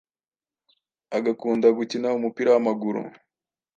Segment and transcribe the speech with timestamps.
[1.17, 3.01] agakunda gukina umupira w'amaguru